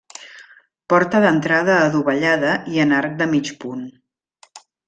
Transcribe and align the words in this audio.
Porta 0.93 1.19
d'entrada 1.25 1.75
adovellada 1.83 2.57
i 2.77 2.83
en 2.87 2.97
arc 3.03 3.17
de 3.23 3.31
mig 3.35 3.55
punt. 3.65 3.89